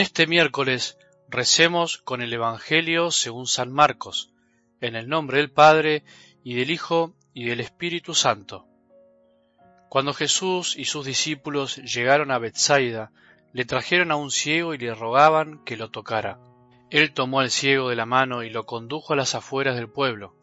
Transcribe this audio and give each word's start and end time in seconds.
este 0.00 0.26
miércoles 0.26 0.96
recemos 1.28 1.98
con 1.98 2.22
el 2.22 2.32
Evangelio 2.32 3.10
según 3.10 3.46
San 3.46 3.70
Marcos, 3.70 4.32
en 4.80 4.96
el 4.96 5.10
nombre 5.10 5.36
del 5.36 5.50
Padre 5.50 6.04
y 6.42 6.54
del 6.54 6.70
Hijo 6.70 7.12
y 7.34 7.44
del 7.44 7.60
Espíritu 7.60 8.14
Santo. 8.14 8.66
Cuando 9.90 10.14
Jesús 10.14 10.74
y 10.74 10.86
sus 10.86 11.04
discípulos 11.04 11.76
llegaron 11.76 12.30
a 12.30 12.38
Bethsaida, 12.38 13.12
le 13.52 13.66
trajeron 13.66 14.10
a 14.10 14.16
un 14.16 14.30
ciego 14.30 14.72
y 14.72 14.78
le 14.78 14.94
rogaban 14.94 15.62
que 15.64 15.76
lo 15.76 15.90
tocara. 15.90 16.38
Él 16.88 17.12
tomó 17.12 17.40
al 17.40 17.50
ciego 17.50 17.90
de 17.90 17.96
la 17.96 18.06
mano 18.06 18.42
y 18.42 18.48
lo 18.48 18.64
condujo 18.64 19.12
a 19.12 19.16
las 19.16 19.34
afueras 19.34 19.76
del 19.76 19.90
pueblo. 19.90 20.34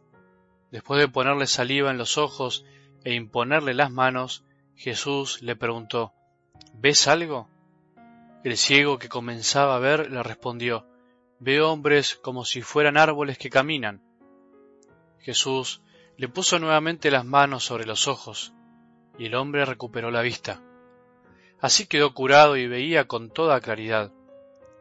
Después 0.70 1.00
de 1.00 1.08
ponerle 1.08 1.47
saliva 1.47 1.89
en 1.89 1.97
los 1.97 2.19
ojos 2.19 2.64
e 3.04 3.16
imponerle 3.16 3.74
las 3.74 3.89
manos, 3.89 4.44
Jesús 4.75 5.42
le 5.42 5.55
preguntó, 5.55 6.14
¿Ves 6.75 7.08
algo? 7.08 7.50
El 8.47 8.56
ciego 8.56 8.97
que 8.97 9.10
comenzaba 9.10 9.75
a 9.75 9.79
ver 9.79 10.10
le 10.10 10.24
respondió, 10.24 10.88
Veo 11.38 11.69
hombres 11.69 12.15
como 12.15 12.46
si 12.46 12.61
fueran 12.61 12.96
árboles 12.96 13.38
que 13.38 13.50
caminan. 13.50 14.01
Jesús 15.19 15.82
le 16.15 16.29
puso 16.29 16.57
nuevamente 16.57 17.11
las 17.11 17.25
manos 17.25 17.65
sobre 17.65 17.86
los 17.86 18.07
ojos, 18.07 18.54
y 19.19 19.25
el 19.25 19.36
hombre 19.36 19.65
recuperó 19.65 20.11
la 20.11 20.21
vista. 20.21 20.61
Así 21.60 21.88
quedó 21.88 22.14
curado 22.14 22.55
y 22.55 22.68
veía 22.68 23.05
con 23.05 23.32
toda 23.32 23.60
claridad. 23.60 24.14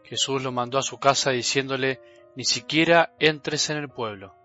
Jesús 0.04 0.44
lo 0.44 0.52
mandó 0.52 0.78
a 0.78 0.82
su 0.82 1.00
casa 1.00 1.32
diciéndole, 1.32 2.00
Ni 2.36 2.44
siquiera 2.44 3.16
entres 3.18 3.68
en 3.70 3.78
el 3.78 3.88
pueblo. 3.88 4.36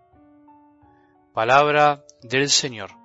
Palabra 1.31 2.03
del 2.23 2.49
Señor. 2.49 3.00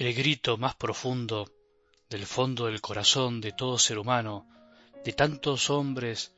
El 0.00 0.14
grito 0.14 0.56
más 0.56 0.76
profundo 0.76 1.52
del 2.08 2.24
fondo 2.24 2.64
del 2.64 2.80
corazón 2.80 3.42
de 3.42 3.52
todo 3.52 3.78
ser 3.78 3.98
humano, 3.98 4.48
de 5.04 5.12
tantos 5.12 5.68
hombres 5.68 6.34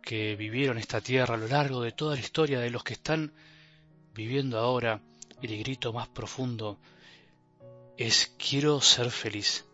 que 0.00 0.36
vivieron 0.36 0.78
esta 0.78 1.02
tierra 1.02 1.34
a 1.34 1.36
lo 1.36 1.46
largo 1.46 1.82
de 1.82 1.92
toda 1.92 2.14
la 2.14 2.22
historia, 2.22 2.60
de 2.60 2.70
los 2.70 2.82
que 2.82 2.94
están 2.94 3.34
viviendo 4.14 4.58
ahora, 4.58 5.02
el 5.42 5.58
grito 5.58 5.92
más 5.92 6.08
profundo 6.08 6.80
es 7.98 8.34
quiero 8.38 8.80
ser 8.80 9.10
feliz, 9.10 9.66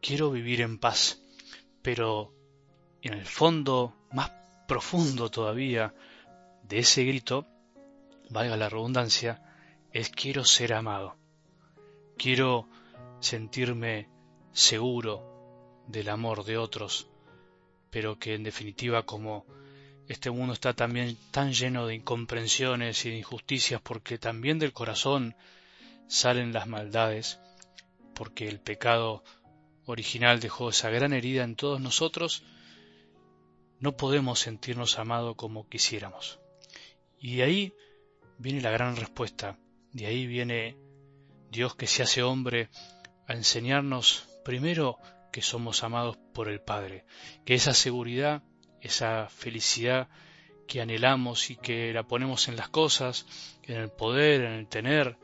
quiero 0.00 0.30
vivir 0.30 0.60
en 0.60 0.78
paz, 0.78 1.20
pero 1.82 2.32
en 3.02 3.14
el 3.14 3.26
fondo 3.26 4.06
más 4.12 4.30
profundo 4.68 5.32
todavía 5.32 5.96
de 6.62 6.78
ese 6.78 7.02
grito, 7.02 7.44
valga 8.30 8.56
la 8.56 8.68
redundancia, 8.68 9.42
es 9.92 10.10
quiero 10.10 10.44
ser 10.44 10.74
amado. 10.74 11.16
Quiero 12.18 12.68
sentirme 13.20 14.08
seguro 14.52 15.84
del 15.86 16.08
amor 16.08 16.44
de 16.44 16.58
otros, 16.58 17.08
pero 17.90 18.18
que 18.18 18.34
en 18.34 18.42
definitiva 18.42 19.06
como 19.06 19.46
este 20.08 20.28
mundo 20.30 20.52
está 20.52 20.74
también 20.74 21.16
tan 21.30 21.52
lleno 21.52 21.86
de 21.86 21.94
incomprensiones 21.94 23.04
y 23.04 23.10
de 23.10 23.18
injusticias 23.18 23.80
porque 23.80 24.18
también 24.18 24.58
del 24.58 24.72
corazón 24.72 25.36
salen 26.08 26.52
las 26.52 26.66
maldades, 26.66 27.38
porque 28.14 28.48
el 28.48 28.58
pecado 28.58 29.22
original 29.86 30.40
dejó 30.40 30.70
esa 30.70 30.90
gran 30.90 31.12
herida 31.12 31.44
en 31.44 31.54
todos 31.54 31.80
nosotros, 31.80 32.42
no 33.78 33.96
podemos 33.96 34.40
sentirnos 34.40 34.98
amados 34.98 35.36
como 35.36 35.68
quisiéramos. 35.68 36.40
Y 37.20 37.36
de 37.36 37.42
ahí 37.44 37.72
viene 38.38 38.60
la 38.60 38.70
gran 38.70 38.96
respuesta, 38.96 39.56
de 39.92 40.06
ahí 40.06 40.26
viene 40.26 40.87
Dios 41.50 41.74
que 41.74 41.86
se 41.86 42.02
hace 42.02 42.22
hombre 42.22 42.68
a 43.26 43.32
enseñarnos 43.32 44.28
primero 44.44 44.98
que 45.32 45.42
somos 45.42 45.82
amados 45.82 46.16
por 46.32 46.48
el 46.48 46.60
Padre, 46.60 47.04
que 47.44 47.54
esa 47.54 47.74
seguridad, 47.74 48.42
esa 48.80 49.28
felicidad 49.28 50.08
que 50.66 50.80
anhelamos 50.80 51.50
y 51.50 51.56
que 51.56 51.92
la 51.92 52.02
ponemos 52.02 52.48
en 52.48 52.56
las 52.56 52.68
cosas, 52.68 53.26
en 53.62 53.76
el 53.76 53.90
poder, 53.90 54.42
en 54.42 54.52
el 54.52 54.68
tener 54.68 55.16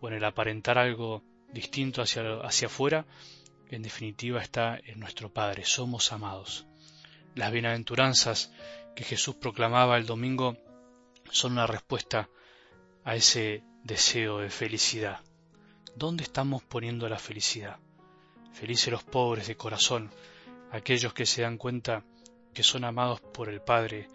o 0.00 0.08
en 0.08 0.14
el 0.14 0.24
aparentar 0.24 0.78
algo 0.78 1.22
distinto 1.52 2.02
hacia, 2.02 2.40
hacia 2.40 2.66
afuera, 2.66 3.06
en 3.70 3.82
definitiva 3.82 4.42
está 4.42 4.78
en 4.84 4.98
nuestro 4.98 5.32
Padre, 5.32 5.64
somos 5.64 6.12
amados. 6.12 6.66
Las 7.34 7.52
bienaventuranzas 7.52 8.52
que 8.96 9.04
Jesús 9.04 9.36
proclamaba 9.36 9.96
el 9.96 10.06
domingo 10.06 10.56
son 11.30 11.52
una 11.52 11.66
respuesta 11.66 12.28
a 13.04 13.14
ese 13.14 13.62
deseo 13.84 14.38
de 14.38 14.50
felicidad. 14.50 15.20
¿Dónde 15.94 16.24
estamos 16.24 16.62
poniendo 16.62 17.08
la 17.08 17.18
felicidad? 17.18 17.78
Felices 18.52 18.92
los 18.92 19.04
pobres 19.04 19.46
de 19.46 19.56
corazón, 19.56 20.10
aquellos 20.70 21.12
que 21.12 21.26
se 21.26 21.42
dan 21.42 21.58
cuenta 21.58 22.04
que 22.54 22.62
son 22.62 22.84
amados 22.84 23.20
por 23.20 23.48
el 23.48 23.60
Padre 23.60 24.08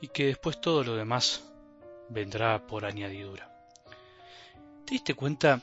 y 0.00 0.08
que 0.08 0.26
después 0.26 0.60
todo 0.60 0.82
lo 0.84 0.96
demás 0.96 1.44
vendrá 2.08 2.66
por 2.66 2.84
añadidura. 2.84 3.50
¿Te 4.84 4.94
diste 4.94 5.14
cuenta 5.14 5.62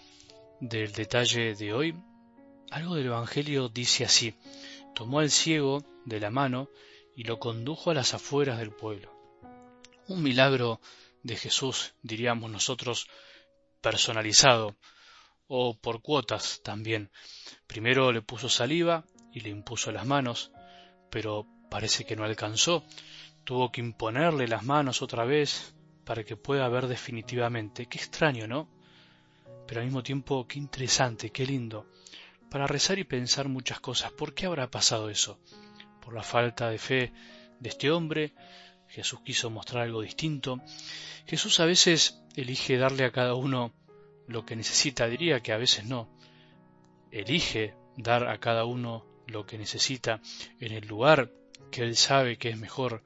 del 0.60 0.92
detalle 0.94 1.56
de 1.56 1.74
hoy? 1.74 1.96
Algo 2.72 2.96
del 2.96 3.08
Evangelio 3.08 3.70
dice 3.70 4.06
así, 4.06 4.36
tomó 4.96 5.20
al 5.20 5.32
ciego 5.32 5.84
de 6.06 6.20
la 6.20 6.30
mano 6.30 6.70
y 7.16 7.24
lo 7.24 7.40
condujo 7.40 7.92
a 7.92 7.94
las 7.94 8.14
afueras 8.14 8.60
del 8.60 8.72
pueblo. 8.72 9.14
Un 10.08 10.24
milagro 10.24 10.80
de 11.24 11.36
Jesús, 11.36 11.94
diríamos 12.02 12.50
nosotros, 12.50 13.08
personalizado, 13.82 14.76
o 15.50 15.76
por 15.76 16.02
cuotas 16.02 16.62
también. 16.64 17.10
Primero 17.68 18.12
le 18.12 18.22
puso 18.22 18.50
saliva 18.50 19.04
y 19.34 19.42
le 19.42 19.50
impuso 19.50 19.92
las 19.92 20.06
manos, 20.06 20.52
pero 21.10 21.48
parece 21.70 22.06
que 22.06 22.16
no 22.16 22.24
alcanzó. 22.24 22.86
Tuvo 23.44 23.72
que 23.72 23.82
imponerle 23.82 24.48
las 24.48 24.64
manos 24.64 25.02
otra 25.02 25.26
vez 25.26 25.74
para 26.06 26.24
que 26.24 26.38
pueda 26.38 26.70
ver 26.70 26.88
definitivamente. 26.88 27.88
Qué 27.88 27.98
extraño, 27.98 28.48
¿no? 28.48 28.70
Pero 29.68 29.82
al 29.82 29.88
mismo 29.88 30.04
tiempo, 30.04 30.48
qué 30.48 30.60
interesante, 30.60 31.32
qué 31.32 31.46
lindo. 31.48 31.88
Para 32.52 32.68
rezar 32.68 33.00
y 33.00 33.04
pensar 33.04 33.50
muchas 33.50 33.80
cosas. 33.80 34.12
¿Por 34.12 34.36
qué 34.36 34.46
habrá 34.46 34.70
pasado 34.70 35.10
eso? 35.10 35.40
Por 36.00 36.14
la 36.14 36.24
falta 36.24 36.70
de 36.70 36.78
fe 36.78 37.12
de 37.60 37.70
este 37.70 37.90
hombre. 37.90 38.36
Jesús 38.88 39.22
quiso 39.22 39.50
mostrar 39.50 39.84
algo 39.84 40.02
distinto. 40.02 40.62
Jesús 41.26 41.60
a 41.60 41.66
veces 41.66 42.22
elige 42.36 42.78
darle 42.78 43.06
a 43.06 43.12
cada 43.12 43.34
uno 43.34 43.74
lo 44.30 44.46
que 44.46 44.56
necesita, 44.56 45.08
diría 45.08 45.42
que 45.42 45.52
a 45.52 45.58
veces 45.58 45.86
no. 45.86 46.08
Elige 47.12 47.74
dar 47.98 48.28
a 48.28 48.40
cada 48.40 48.64
uno 48.66 49.06
lo 49.26 49.46
que 49.46 49.58
necesita 49.58 50.22
en 50.60 50.72
el 50.72 50.88
lugar 50.88 51.32
que 51.72 51.82
él 51.82 51.96
sabe 51.96 52.38
que 52.38 52.50
es 52.50 52.58
mejor, 52.58 53.04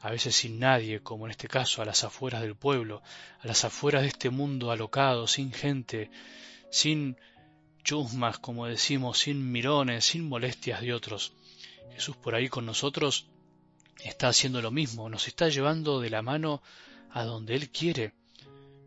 a 0.00 0.10
veces 0.10 0.36
sin 0.36 0.60
nadie, 0.60 1.02
como 1.02 1.26
en 1.26 1.32
este 1.32 1.48
caso 1.48 1.82
a 1.82 1.84
las 1.84 2.04
afueras 2.04 2.42
del 2.42 2.56
pueblo, 2.56 3.02
a 3.40 3.46
las 3.46 3.64
afueras 3.64 4.02
de 4.02 4.08
este 4.08 4.30
mundo 4.30 4.70
alocado, 4.70 5.26
sin 5.26 5.52
gente, 5.52 6.10
sin 6.70 7.16
chusmas, 7.82 8.38
como 8.38 8.66
decimos, 8.66 9.18
sin 9.18 9.50
mirones, 9.50 10.04
sin 10.04 10.28
molestias 10.28 10.80
de 10.80 10.94
otros. 10.94 11.32
Jesús 11.92 12.16
por 12.16 12.36
ahí 12.36 12.48
con 12.48 12.66
nosotros 12.66 13.26
está 14.04 14.28
haciendo 14.28 14.62
lo 14.62 14.70
mismo, 14.70 15.08
nos 15.08 15.26
está 15.26 15.48
llevando 15.48 16.00
de 16.00 16.10
la 16.10 16.22
mano 16.22 16.62
a 17.10 17.24
donde 17.24 17.54
Él 17.56 17.70
quiere, 17.70 18.14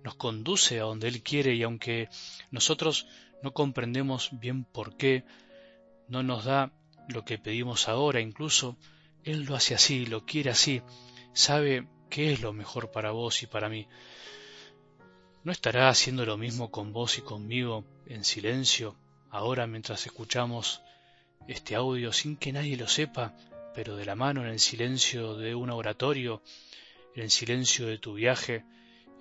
nos 0.05 0.15
conduce 0.15 0.79
a 0.79 0.83
donde 0.83 1.07
Él 1.07 1.23
quiere 1.23 1.55
y 1.55 1.63
aunque 1.63 2.09
nosotros 2.51 3.07
no 3.41 3.53
comprendemos 3.53 4.29
bien 4.39 4.63
por 4.63 4.95
qué, 4.97 5.25
no 6.07 6.21
nos 6.21 6.45
da 6.45 6.71
lo 7.09 7.25
que 7.25 7.39
pedimos 7.39 7.89
ahora, 7.89 8.21
incluso 8.21 8.77
Él 9.23 9.45
lo 9.45 9.55
hace 9.55 9.73
así, 9.73 10.05
lo 10.05 10.23
quiere 10.23 10.51
así, 10.51 10.83
sabe 11.33 11.87
qué 12.11 12.31
es 12.31 12.41
lo 12.41 12.53
mejor 12.53 12.91
para 12.91 13.09
vos 13.11 13.41
y 13.41 13.47
para 13.47 13.67
mí. 13.67 13.87
¿No 15.43 15.51
estará 15.51 15.89
haciendo 15.89 16.23
lo 16.23 16.37
mismo 16.37 16.69
con 16.69 16.93
vos 16.93 17.17
y 17.17 17.21
conmigo 17.21 17.83
en 18.05 18.23
silencio, 18.23 18.95
ahora 19.31 19.65
mientras 19.65 20.05
escuchamos 20.05 20.83
este 21.47 21.73
audio 21.73 22.13
sin 22.13 22.37
que 22.37 22.53
nadie 22.53 22.77
lo 22.77 22.87
sepa, 22.87 23.33
pero 23.73 23.95
de 23.95 24.05
la 24.05 24.13
mano 24.13 24.41
en 24.41 24.49
el 24.49 24.59
silencio 24.59 25.35
de 25.35 25.55
un 25.55 25.71
oratorio, 25.71 26.43
en 27.15 27.23
el 27.23 27.31
silencio 27.31 27.87
de 27.87 27.97
tu 27.97 28.13
viaje, 28.13 28.63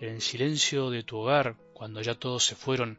en 0.00 0.14
el 0.14 0.20
silencio 0.20 0.90
de 0.90 1.02
tu 1.02 1.18
hogar, 1.18 1.56
cuando 1.72 2.02
ya 2.02 2.14
todos 2.14 2.44
se 2.44 2.54
fueron, 2.54 2.98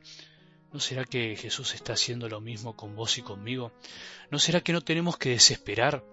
¿no 0.71 0.80
será 0.80 1.06
que 1.06 1.36
Jesús 1.36 1.74
está 1.74 1.94
haciendo 1.94 2.30
lo 2.30 2.42
mismo 2.42 2.75
con 2.75 2.95
vos 2.95 3.18
y 3.18 3.21
conmigo? 3.21 3.71
¿No 4.31 4.39
será 4.39 4.62
que 4.62 4.74
no 4.74 4.81
tenemos 4.81 5.18
que 5.18 5.30
desesperar, 5.30 6.03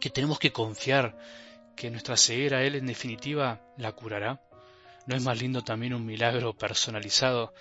que 0.00 0.10
tenemos 0.10 0.38
que 0.38 0.52
confiar 0.52 1.18
que 1.76 1.90
nuestra 1.90 2.16
ceguera 2.16 2.62
Él 2.62 2.74
en 2.74 2.86
definitiva 2.86 3.60
la 3.76 3.92
curará? 3.92 4.42
¿No 5.06 5.16
es 5.16 5.22
más 5.22 5.40
lindo 5.40 5.62
también 5.62 5.94
un 5.94 6.06
milagro 6.06 6.56
personalizado, 6.56 7.54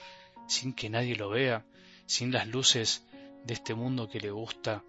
sin 0.47 0.73
que 0.73 0.89
nadie 0.89 1.15
lo 1.15 1.29
vea, 1.29 1.65
sin 2.05 2.31
las 2.31 2.47
luces 2.47 3.03
de 3.45 3.53
este 3.53 3.73
mundo 3.73 4.09
que 4.09 4.19
le 4.19 4.31
gusta 4.31 4.83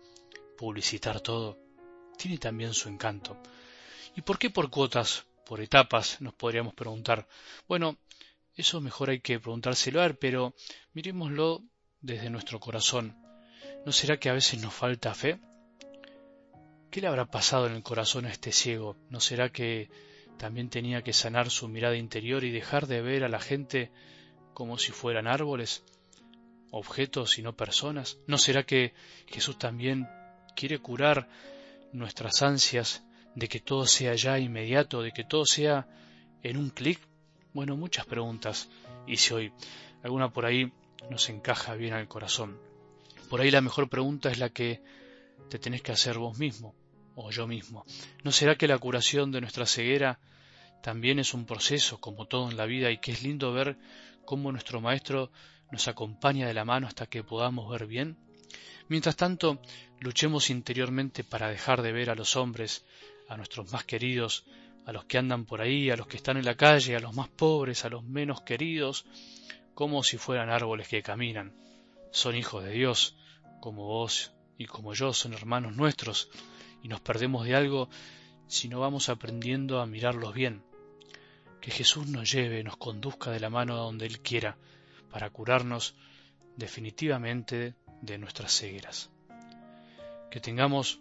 publicitar 0.59 1.21
todo? 1.21 1.59
Tiene 2.19 2.39
también 2.39 2.75
su 2.75 2.89
encanto. 2.89 3.37
¿Y 4.17 4.23
por 4.23 4.39
qué 4.39 4.51
por 4.51 4.69
cuotas? 4.69 5.25
Por 5.50 5.61
etapas, 5.61 6.20
nos 6.20 6.32
podríamos 6.32 6.75
preguntar. 6.75 7.26
Bueno, 7.67 7.99
eso 8.55 8.81
mejor 8.81 9.11
hay 9.11 9.19
que 9.19 9.41
preguntárselo 9.41 10.00
a 10.00 10.06
él, 10.06 10.14
pero 10.14 10.55
mirémoslo 10.93 11.64
desde 12.00 12.31
nuestro 12.31 12.61
corazón. 12.61 13.17
¿No 13.85 13.91
será 13.91 14.20
que 14.20 14.31
a 14.31 14.35
veces 14.35 14.62
nos 14.62 14.73
falta 14.73 15.12
fe? 15.12 15.41
¿Qué 16.93 17.00
le 17.00 17.08
habrá 17.08 17.26
pasado 17.32 17.67
en 17.67 17.73
el 17.73 17.82
corazón 17.82 18.26
a 18.26 18.31
este 18.31 18.52
ciego? 18.52 18.97
¿No 19.08 19.19
será 19.19 19.50
que 19.50 19.91
también 20.38 20.70
tenía 20.70 21.02
que 21.02 21.12
sanar 21.12 21.50
su 21.50 21.67
mirada 21.67 21.97
interior 21.97 22.44
y 22.44 22.52
dejar 22.52 22.87
de 22.87 23.02
ver 23.02 23.25
a 23.25 23.29
la 23.29 23.41
gente 23.41 23.91
como 24.55 24.79
si 24.79 24.93
fueran 24.93 25.26
árboles, 25.26 25.82
objetos 26.70 27.38
y 27.38 27.43
no 27.43 27.56
personas? 27.56 28.19
¿No 28.29 28.38
será 28.38 28.62
que 28.62 28.94
Jesús 29.26 29.58
también 29.58 30.08
quiere 30.55 30.79
curar 30.79 31.29
nuestras 31.93 32.41
ansias 32.43 33.02
de 33.35 33.49
que 33.49 33.61
todo 33.61 33.87
sea 33.87 34.15
ya 34.15 34.38
inmediato, 34.38 35.03
de 35.03 35.12
que 35.12 35.25
todo 35.25 35.47
sea 35.47 35.87
en 36.43 36.56
un 36.56 36.71
clic? 36.71 37.00
Bueno, 37.53 37.77
muchas 37.77 38.06
preguntas. 38.06 38.69
Si 39.06 39.35
hoy 39.35 39.53
alguna 40.03 40.32
por 40.32 40.47
ahí 40.47 40.73
nos 41.11 41.29
encaja 41.29 41.75
bien 41.75 41.94
al 41.94 42.09
corazón. 42.09 42.59
Por 43.29 43.41
ahí 43.41 43.50
la 43.50 43.61
mejor 43.61 43.88
pregunta 43.88 44.31
es 44.31 44.38
la 44.38 44.50
que 44.50 44.82
te 45.49 45.59
tenés 45.59 45.82
que 45.82 45.93
hacer 45.93 46.19
vos 46.19 46.38
mismo 46.38 46.75
o 47.15 47.31
yo 47.31 47.47
mismo. 47.47 47.85
¿No 48.23 48.32
será 48.32 48.56
que 48.56 48.69
la 48.69 48.79
curación 48.79 49.33
de 49.33 49.41
nuestra 49.41 49.67
ceguera 49.67 50.21
también 50.83 51.19
es 51.19 51.35
un 51.35 51.44
proceso, 51.44 52.00
como 52.00 52.26
todo 52.26 52.50
en 52.50 52.56
la 52.56 52.67
vida, 52.67 52.91
y 52.91 52.99
que 52.99 53.12
es 53.12 53.23
lindo 53.23 53.53
ver 53.53 53.76
cómo 54.25 54.53
nuestro 54.53 54.81
Maestro 54.81 55.31
nos 55.71 55.88
acompaña 55.88 56.47
de 56.47 56.55
la 56.55 56.65
mano 56.65 56.87
hasta 56.87 57.06
que 57.06 57.23
podamos 57.23 57.71
ver 57.71 57.87
bien? 57.87 58.17
Mientras 58.88 59.17
tanto, 59.17 59.61
luchemos 60.00 60.50
interiormente 60.50 61.23
para 61.23 61.49
dejar 61.49 61.83
de 61.83 61.93
ver 61.93 62.11
a 62.11 62.17
los 62.17 62.35
hombres, 62.37 62.85
a 63.31 63.37
nuestros 63.37 63.73
más 63.73 63.85
queridos, 63.85 64.44
a 64.85 64.93
los 64.93 65.05
que 65.05 65.17
andan 65.17 65.47
por 65.47 65.61
ahí, 65.61 65.88
a 65.88 65.97
los 65.97 66.09
que 66.09 66.17
están 66.17 66.37
en 66.37 66.44
la 66.44 66.56
calle, 66.56 66.97
a 66.97 67.00
los 67.00 67.15
más 67.15 67.29
pobres, 67.29 67.85
a 67.85 67.88
los 67.88 68.03
menos 68.03 68.43
queridos, 68.43 69.06
como 69.73 70.03
si 70.03 70.19
fueran 70.19 70.50
árboles 70.50 70.88
que 70.88 71.00
caminan. 71.00 71.55
Son 72.11 72.35
hijos 72.35 72.65
de 72.65 72.73
Dios, 72.73 73.17
como 73.61 73.87
vos 73.87 74.32
y 74.59 74.67
como 74.67 74.94
yo, 74.94 75.12
son 75.12 75.32
hermanos 75.32 75.77
nuestros, 75.77 76.29
y 76.82 76.88
nos 76.88 77.00
perdemos 77.00 77.47
de 77.47 77.55
algo 77.55 77.88
si 78.49 78.69
no 78.69 78.81
vamos 78.81 79.09
aprendiendo 79.09 79.81
a 79.81 79.87
mirarlos 79.87 80.35
bien. 80.35 80.65
Que 81.61 81.71
Jesús 81.71 82.09
nos 82.09 82.33
lleve, 82.33 82.65
nos 82.65 82.79
conduzca 82.79 83.31
de 83.31 83.38
la 83.38 83.49
mano 83.49 83.75
a 83.75 83.79
donde 83.79 84.06
Él 84.06 84.19
quiera, 84.21 84.59
para 85.09 85.31
curarnos 85.31 85.94
definitivamente 86.56 87.76
de 88.03 88.19
nuestras 88.19 88.59
cegueras. 88.59 89.12
Que 90.33 90.41
tengamos 90.41 91.00